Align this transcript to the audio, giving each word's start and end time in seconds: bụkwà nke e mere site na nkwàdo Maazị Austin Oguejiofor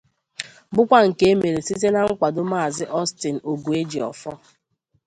bụkwà 0.73 0.99
nke 1.09 1.23
e 1.31 1.33
mere 1.39 1.59
site 1.67 1.87
na 1.91 2.01
nkwàdo 2.07 2.41
Maazị 2.51 2.85
Austin 2.97 3.35
Oguejiofor 3.51 4.35